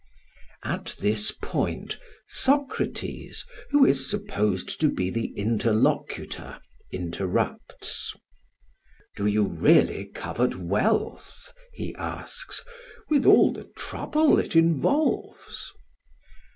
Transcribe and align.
At 0.63 0.95
this 0.99 1.29
point 1.29 1.99
Socrates, 2.25 3.45
who 3.69 3.85
is 3.85 4.09
supposed 4.09 4.81
to 4.81 4.89
be 4.89 5.11
the 5.11 5.27
interlocutor, 5.37 6.59
interrupts. 6.91 8.15
"Do 9.15 9.27
you 9.27 9.45
really 9.45 10.05
covet 10.05 10.55
wealth," 10.55 11.53
he 11.71 11.93
asks, 11.99 12.63
"with 13.11 13.27
all 13.27 13.53
the 13.53 13.65
trouble 13.77 14.39
it 14.39 14.55
involves?" 14.55 15.71